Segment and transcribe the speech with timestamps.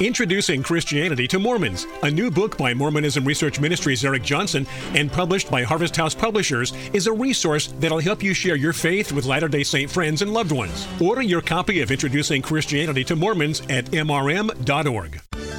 [0.00, 5.50] Introducing Christianity to Mormons, a new book by Mormonism Research Ministries' Eric Johnson and published
[5.50, 9.48] by Harvest House Publishers, is a resource that'll help you share your faith with Latter
[9.48, 10.86] day Saint friends and loved ones.
[11.00, 15.27] Order your copy of Introducing Christianity to Mormons at mrm.org.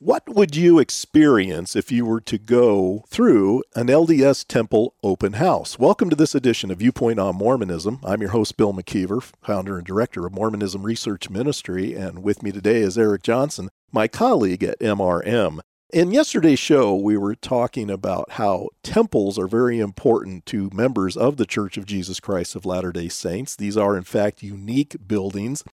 [0.00, 5.76] What would you experience if you were to go through an LDS temple open house?
[5.76, 7.98] Welcome to this edition of Viewpoint on Mormonism.
[8.04, 12.52] I'm your host, Bill McKeever, founder and director of Mormonism Research Ministry, and with me
[12.52, 15.58] today is Eric Johnson, my colleague at MRM.
[15.92, 21.38] In yesterday's show, we were talking about how temples are very important to members of
[21.38, 23.56] the Church of Jesus Christ of Latter day Saints.
[23.56, 25.64] These are, in fact, unique buildings.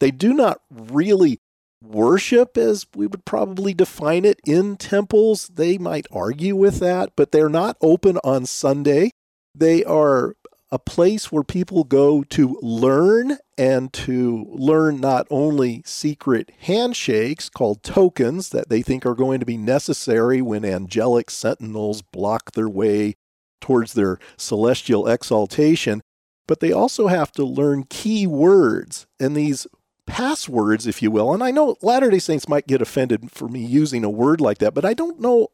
[0.00, 1.40] They do not really
[1.82, 5.48] worship as we would probably define it in temples.
[5.48, 9.10] They might argue with that, but they're not open on Sunday.
[9.54, 10.34] They are
[10.72, 17.82] a place where people go to learn and to learn not only secret handshakes called
[17.82, 23.14] tokens that they think are going to be necessary when angelic sentinels block their way
[23.60, 26.00] towards their celestial exaltation,
[26.46, 29.06] but they also have to learn key words.
[29.18, 29.66] And these
[30.10, 31.32] passwords, if you will.
[31.32, 34.58] And I know Latter day Saints might get offended for me using a word like
[34.58, 35.48] that, but I don't know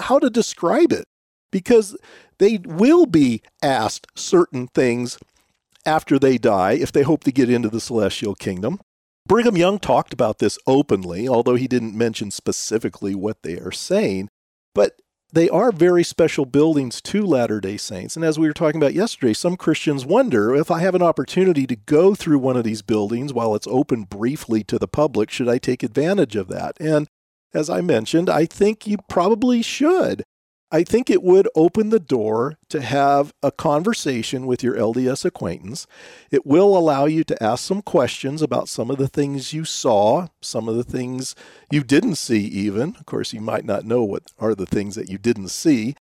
[0.00, 1.06] how to describe it
[1.50, 1.96] because
[2.38, 5.18] they will be asked certain things
[5.86, 8.80] after they die if they hope to get into the celestial kingdom.
[9.26, 14.28] Brigham Young talked about this openly, although he didn't mention specifically what they are saying.
[14.74, 15.00] But
[15.34, 18.14] they are very special buildings to Latter day Saints.
[18.14, 21.66] And as we were talking about yesterday, some Christians wonder if I have an opportunity
[21.66, 25.48] to go through one of these buildings while it's open briefly to the public, should
[25.48, 26.76] I take advantage of that?
[26.78, 27.08] And
[27.52, 30.22] as I mentioned, I think you probably should.
[30.74, 35.86] I think it would open the door to have a conversation with your LDS acquaintance.
[36.32, 40.26] It will allow you to ask some questions about some of the things you saw,
[40.42, 41.36] some of the things
[41.70, 42.96] you didn't see, even.
[42.98, 45.94] Of course, you might not know what are the things that you didn't see.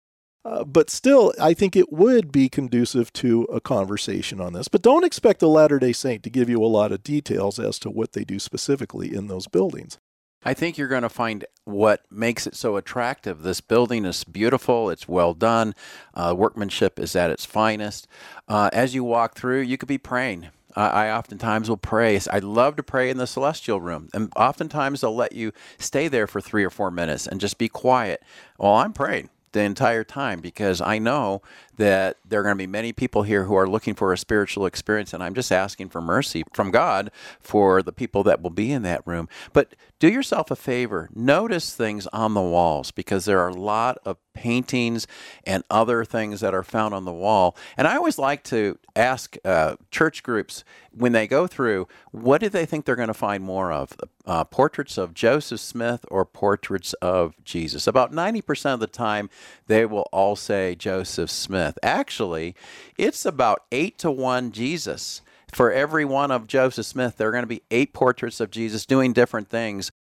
[0.43, 4.69] Uh, but still, I think it would be conducive to a conversation on this.
[4.69, 7.77] But don't expect a Latter day Saint to give you a lot of details as
[7.77, 9.99] to what they do specifically in those buildings.
[10.45, 13.43] I think you're going to find what makes it so attractive.
[13.43, 15.73] This building is beautiful, it's well done,
[16.13, 18.07] uh, workmanship is at its finest.
[18.47, 20.49] Uh, as you walk through, you could be praying.
[20.75, 22.19] Uh, I oftentimes will pray.
[22.31, 24.09] I love to pray in the celestial room.
[24.13, 27.69] And oftentimes they'll let you stay there for three or four minutes and just be
[27.69, 28.23] quiet
[28.57, 31.41] while I'm praying the entire time because I know
[31.77, 34.65] that there are going to be many people here who are looking for a spiritual
[34.65, 38.71] experience, and I'm just asking for mercy from God for the people that will be
[38.71, 39.27] in that room.
[39.53, 43.97] But do yourself a favor, notice things on the walls because there are a lot
[44.05, 45.07] of paintings
[45.45, 47.55] and other things that are found on the wall.
[47.77, 52.49] And I always like to ask uh, church groups when they go through, what do
[52.49, 53.93] they think they're going to find more of?
[54.25, 57.87] Uh, portraits of Joseph Smith or portraits of Jesus?
[57.87, 59.29] About 90% of the time,
[59.67, 61.62] they will all say Joseph Smith.
[61.63, 61.79] Smith.
[61.81, 62.55] Actually,
[62.97, 65.21] it's about eight to one Jesus.
[65.51, 68.85] For every one of Joseph Smith, there are going to be eight portraits of Jesus
[68.85, 69.91] doing different things.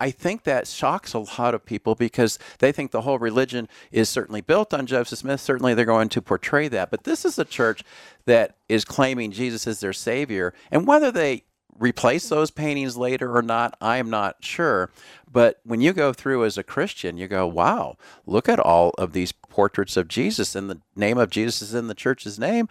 [0.00, 4.08] I think that shocks a lot of people because they think the whole religion is
[4.08, 5.40] certainly built on Joseph Smith.
[5.40, 6.90] Certainly, they're going to portray that.
[6.90, 7.84] But this is a church
[8.26, 10.52] that is claiming Jesus as their Savior.
[10.72, 11.44] And whether they
[11.78, 14.90] replace those paintings later or not, I am not sure.
[15.30, 19.12] But when you go through as a Christian, you go, wow, look at all of
[19.12, 22.68] these portraits of Jesus, and the name of Jesus is in the church's name.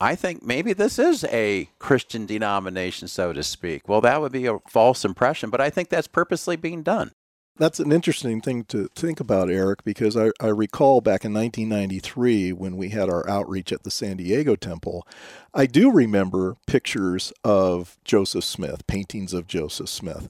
[0.00, 3.88] I think maybe this is a Christian denomination, so to speak.
[3.88, 7.12] Well, that would be a false impression, but I think that's purposely being done.
[7.58, 12.52] That's an interesting thing to think about, Eric, because I, I, recall back in 1993
[12.52, 15.06] when we had our outreach at the San Diego Temple,
[15.52, 20.28] I do remember pictures of Joseph Smith, paintings of Joseph Smith.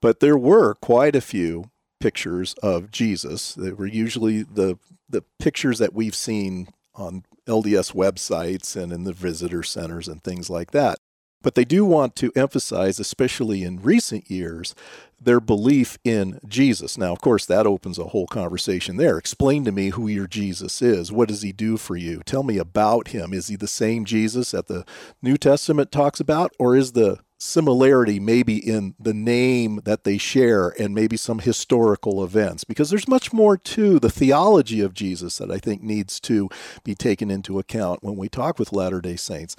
[0.00, 3.54] But there were quite a few pictures of Jesus.
[3.54, 4.78] They were usually the
[5.08, 10.50] the pictures that we've seen on LDS websites and in the visitor centers and things
[10.50, 10.98] like that.
[11.42, 14.74] But they do want to emphasize, especially in recent years,
[15.20, 16.98] their belief in Jesus.
[16.98, 19.18] Now, of course, that opens a whole conversation there.
[19.18, 21.12] Explain to me who your Jesus is.
[21.12, 22.22] What does he do for you?
[22.24, 23.32] Tell me about him.
[23.32, 24.84] Is he the same Jesus that the
[25.22, 30.74] New Testament talks about, or is the similarity maybe in the name that they share
[30.80, 35.50] and maybe some historical events because there's much more to the theology of Jesus that
[35.50, 36.48] I think needs to
[36.82, 39.56] be taken into account when we talk with Latter day Saints.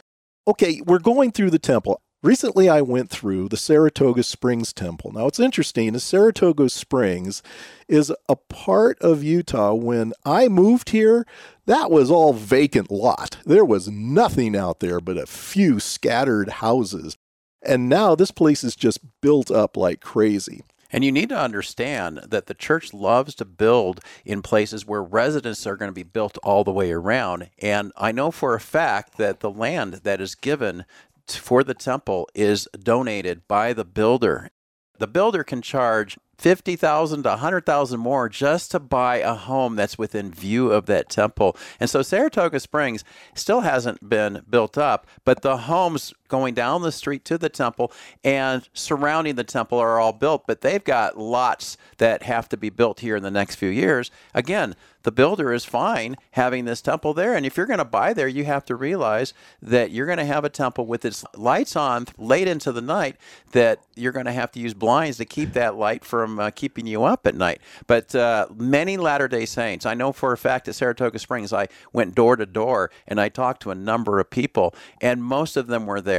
[0.50, 2.02] Okay, we're going through the temple.
[2.24, 5.12] Recently, I went through the Saratoga Springs Temple.
[5.12, 7.44] Now, it's interesting, the Saratoga Springs
[7.88, 9.76] is a part of Utah.
[9.76, 11.28] When I moved here,
[11.68, 13.38] that was all vacant lot.
[13.46, 17.16] There was nothing out there but a few scattered houses.
[17.62, 20.64] And now this place is just built up like crazy.
[20.92, 25.68] And you need to understand that the church loves to build in places where residents
[25.68, 27.50] are going to be built all the way around.
[27.60, 30.86] And I know for a fact that the land that is given
[31.28, 34.50] for the temple is donated by the builder.
[34.98, 40.32] The builder can charge 50,000 to 100,000 more just to buy a home that's within
[40.32, 41.56] view of that temple.
[41.80, 43.04] And so Saratoga Springs
[43.34, 47.92] still hasn't been built up, but the homes going down the street to the temple
[48.24, 52.70] and surrounding the temple are all built, but they've got lots that have to be
[52.70, 54.12] built here in the next few years.
[54.34, 57.34] Again, the builder is fine having this temple there.
[57.34, 60.26] And if you're going to buy there, you have to realize that you're going to
[60.26, 63.16] have a temple with its lights on late into the night
[63.52, 66.86] that you're going to have to use blinds to keep that light from uh, keeping
[66.86, 67.62] you up at night.
[67.88, 71.68] But uh, many Latter day Saints, I know for a fact at Saratoga Springs, I
[71.94, 75.68] went door to door and I talked to a number of people, and most of
[75.68, 76.19] them were there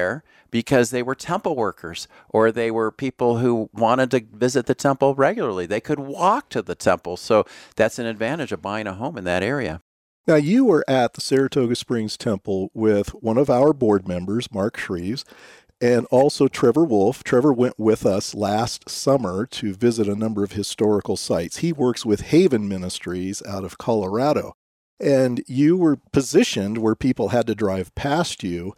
[0.50, 5.14] because they were temple workers or they were people who wanted to visit the temple
[5.14, 5.67] regularly.
[5.67, 7.17] They could walk to the temple.
[7.17, 7.44] So
[7.76, 9.81] that's an advantage of buying a home in that area.
[10.26, 14.76] Now, you were at the Saratoga Springs Temple with one of our board members, Mark
[14.76, 15.25] Shreves,
[15.81, 17.25] and also Trevor Wolf.
[17.25, 21.58] Trevor went with us last summer to visit a number of historical sites.
[21.58, 24.55] He works with Haven Ministries out of Colorado.
[25.00, 28.75] And you were positioned where people had to drive past you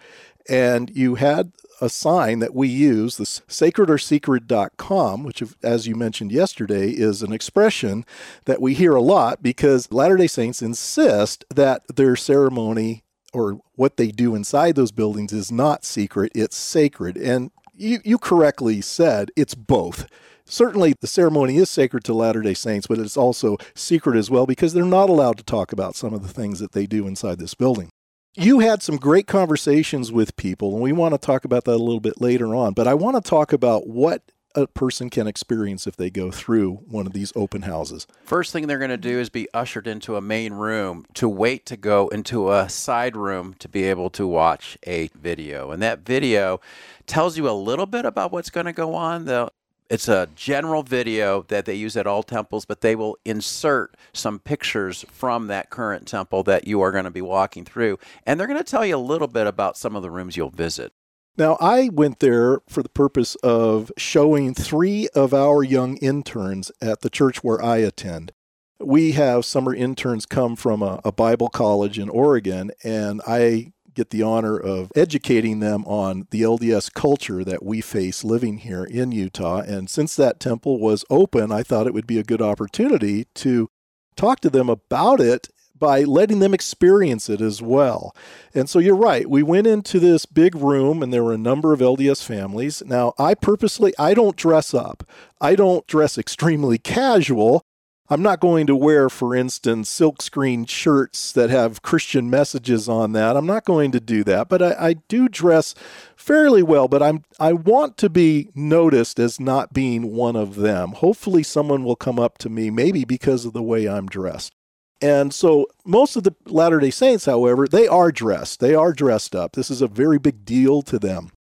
[0.49, 6.91] and you had a sign that we use, this sacredorsecret.com, which, as you mentioned yesterday,
[6.91, 8.05] is an expression
[8.45, 13.03] that we hear a lot because Latter day Saints insist that their ceremony
[13.33, 17.17] or what they do inside those buildings is not secret, it's sacred.
[17.17, 20.07] And you, you correctly said it's both.
[20.45, 24.47] Certainly, the ceremony is sacred to Latter day Saints, but it's also secret as well
[24.47, 27.39] because they're not allowed to talk about some of the things that they do inside
[27.39, 27.91] this building
[28.35, 31.77] you had some great conversations with people, and we want to talk about that a
[31.77, 32.73] little bit later on.
[32.73, 34.23] But I want to talk about what
[34.55, 38.07] a person can experience if they go through one of these open houses.
[38.25, 41.65] First thing they're going to do is be ushered into a main room to wait
[41.67, 45.71] to go into a side room to be able to watch a video.
[45.71, 46.61] And that video
[47.07, 49.25] tells you a little bit about what's going to go on.
[49.25, 49.51] The
[49.91, 54.39] it's a general video that they use at all temples, but they will insert some
[54.39, 57.99] pictures from that current temple that you are going to be walking through.
[58.25, 60.51] And they're going to tell you a little bit about some of the rooms you'll
[60.51, 60.93] visit.
[61.37, 67.01] Now, I went there for the purpose of showing three of our young interns at
[67.01, 68.33] the church where I attend.
[68.79, 74.11] We have summer interns come from a, a Bible college in Oregon, and I get
[74.11, 79.13] the honor of educating them on the LDS culture that we face living here in
[79.13, 79.61] Utah.
[79.61, 83.69] And since that temple was open, I thought it would be a good opportunity to
[84.17, 85.49] talk to them about it
[85.83, 88.15] by letting them experience it as well.
[88.55, 89.29] And so you're right.
[89.29, 92.85] We went into this big room and there were a number of LDS families.
[92.87, 95.03] Now, I purposely I don't dress up.
[95.41, 97.65] I don't dress extremely casual.
[98.09, 103.37] I'm not going to wear, for instance, silkscreen shirts that have Christian messages on that.
[103.37, 105.75] I'm not going to do that, but I, I, do dress
[106.17, 106.89] fairly well.
[106.89, 110.93] But I'm I want to be noticed as not being one of them.
[110.93, 114.53] Hopefully, someone will come up to me, maybe because of the way I'm dressed.
[115.01, 118.61] And so, most of the Latter Day Saints, however, they are dressed.
[118.61, 119.53] They are dressed up.
[119.53, 121.31] This is a very big deal to them.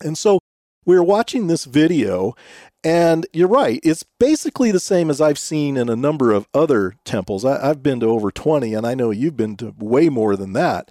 [0.00, 0.38] And so,
[0.84, 2.34] we were watching this video,
[2.84, 3.80] and you're right.
[3.82, 7.44] It's basically the same as I've seen in a number of other temples.
[7.44, 10.52] I, have been to over 20, and I know you've been to way more than
[10.54, 10.90] that.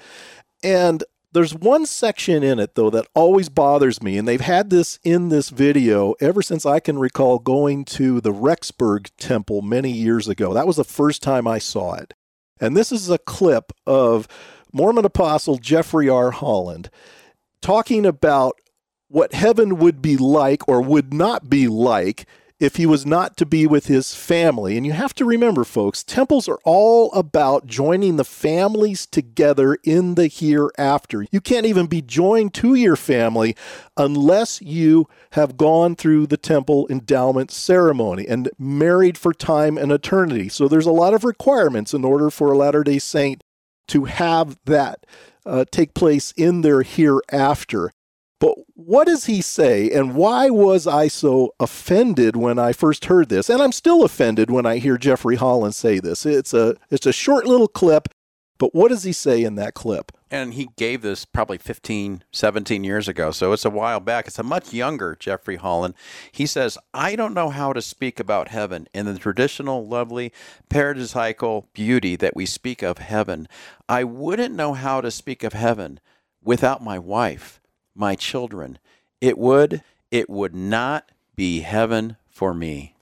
[0.63, 4.17] And there's one section in it, though, that always bothers me.
[4.17, 8.33] And they've had this in this video ever since I can recall going to the
[8.33, 10.53] Rexburg Temple many years ago.
[10.53, 12.13] That was the first time I saw it.
[12.60, 14.27] And this is a clip of
[14.71, 16.31] Mormon Apostle Jeffrey R.
[16.31, 16.89] Holland
[17.62, 18.61] talking about
[19.12, 22.25] what heaven would be like or would not be like
[22.62, 24.77] if he was not to be with his family.
[24.77, 30.13] And you have to remember, folks, temples are all about joining the families together in
[30.13, 31.25] the hereafter.
[31.32, 33.56] You can't even be joined to your family
[33.98, 40.48] unless you have gone through the temple endowment ceremony and married for time and eternity.
[40.48, 43.44] So there's a lot of requirements in order for a Latter day Saint
[43.88, 45.08] to have that
[45.48, 47.91] uh, take place in their hereafter.
[48.41, 53.29] But what does he say, and why was I so offended when I first heard
[53.29, 53.51] this?
[53.51, 56.25] And I'm still offended when I hear Jeffrey Holland say this.
[56.25, 58.07] It's a it's a short little clip,
[58.57, 60.12] but what does he say in that clip?
[60.31, 64.25] And he gave this probably 15, 17 years ago, so it's a while back.
[64.25, 65.93] It's a much younger Jeffrey Holland.
[66.31, 70.33] He says, I don't know how to speak about heaven in the traditional, lovely,
[70.67, 73.48] paradisiacal beauty that we speak of heaven.
[73.88, 76.00] I wouldn't know how to speak of heaven
[76.41, 77.61] without my wife
[77.95, 78.79] my children.
[79.19, 82.95] It would, it would not be heaven for me.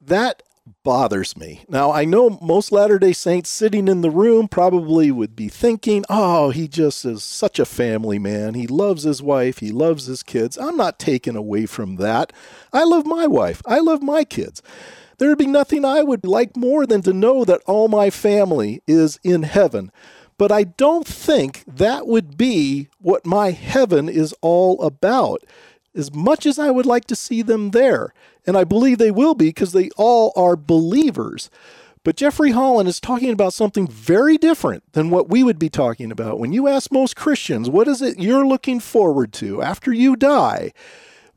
[0.00, 0.42] That
[0.82, 1.64] bothers me.
[1.68, 6.04] Now, I know most Latter day Saints sitting in the room probably would be thinking,
[6.08, 8.54] oh, he just is such a family man.
[8.54, 10.56] He loves his wife, he loves his kids.
[10.58, 12.32] I'm not taken away from that.
[12.72, 14.62] I love my wife, I love my kids.
[15.18, 18.82] There would be nothing I would like more than to know that all my family
[18.86, 19.92] is in heaven.
[20.40, 25.44] But I don't think that would be what my heaven is all about.
[25.94, 28.14] As much as I would like to see them there,
[28.46, 31.50] and I believe they will be because they all are believers.
[32.04, 36.10] But Jeffrey Holland is talking about something very different than what we would be talking
[36.10, 36.38] about.
[36.38, 40.72] When you ask most Christians, what is it you're looking forward to after you die?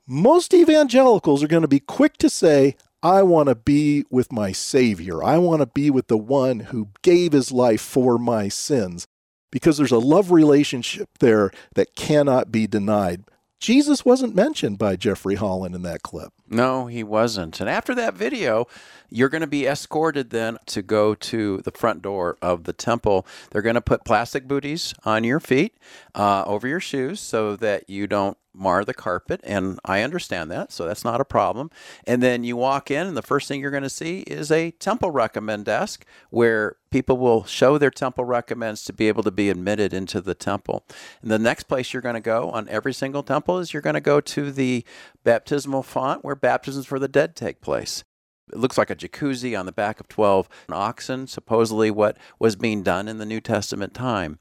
[0.07, 4.53] Most evangelicals are going to be quick to say, I want to be with my
[4.53, 5.21] Savior.
[5.21, 9.05] I want to be with the one who gave his life for my sins
[9.51, 13.25] because there's a love relationship there that cannot be denied.
[13.59, 16.33] Jesus wasn't mentioned by Jeffrey Holland in that clip.
[16.49, 17.59] No, he wasn't.
[17.59, 18.67] And after that video,
[19.09, 23.25] you're going to be escorted then to go to the front door of the temple.
[23.51, 25.77] They're going to put plastic booties on your feet,
[26.15, 29.41] uh, over your shoes, so that you don't mar the carpet.
[29.43, 31.71] And I understand that, so that's not a problem.
[32.05, 34.71] And then you walk in, and the first thing you're going to see is a
[34.71, 39.49] temple recommend desk where people will show their temple recommends to be able to be
[39.49, 40.85] admitted into the temple.
[41.21, 43.95] And the next place you're going to go on every single temple is you're going
[43.95, 44.85] to go to the
[45.23, 48.03] baptismal font where baptisms for the dead take place.
[48.51, 52.83] It looks like a jacuzzi on the back of 12 oxen, supposedly what was being
[52.83, 54.37] done in the New Testament time.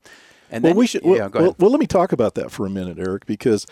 [0.51, 1.03] And well, then, we should.
[1.03, 3.67] Yeah, well, well, let me talk about that for a minute, Eric, because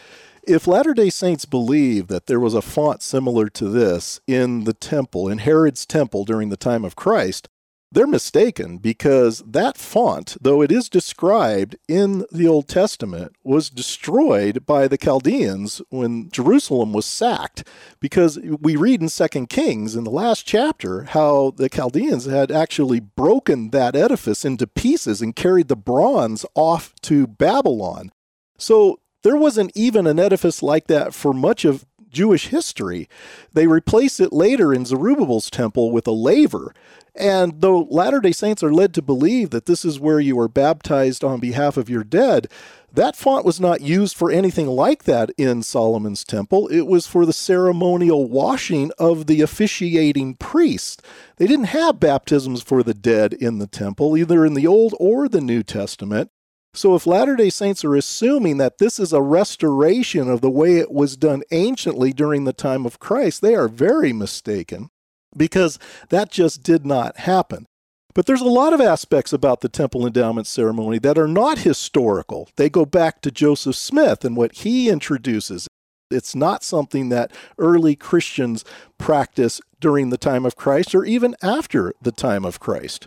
[0.47, 4.75] if Latter day Saints believe that there was a font similar to this in the
[4.75, 7.49] temple, in Herod's temple during the time of Christ,
[7.92, 14.64] they're mistaken because that font, though it is described in the Old Testament, was destroyed
[14.64, 17.66] by the Chaldeans when Jerusalem was sacked.
[17.99, 23.00] Because we read in Second Kings in the last chapter how the Chaldeans had actually
[23.00, 28.12] broken that edifice into pieces and carried the bronze off to Babylon.
[28.56, 33.08] So there wasn't even an edifice like that for much of Jewish history.
[33.52, 36.74] They replaced it later in Zerubbabel's temple with a laver.
[37.14, 40.48] And though Latter day Saints are led to believe that this is where you are
[40.48, 42.48] baptized on behalf of your dead,
[42.92, 46.66] that font was not used for anything like that in Solomon's temple.
[46.68, 51.02] It was for the ceremonial washing of the officiating priest.
[51.36, 55.28] They didn't have baptisms for the dead in the temple, either in the Old or
[55.28, 56.30] the New Testament.
[56.72, 60.76] So, if Latter day Saints are assuming that this is a restoration of the way
[60.76, 64.88] it was done anciently during the time of Christ, they are very mistaken
[65.36, 65.78] because
[66.10, 67.66] that just did not happen.
[68.14, 72.48] But there's a lot of aspects about the temple endowment ceremony that are not historical.
[72.56, 75.68] They go back to Joseph Smith and what he introduces.
[76.10, 78.64] It's not something that early Christians
[78.98, 83.06] practice during the time of Christ or even after the time of Christ.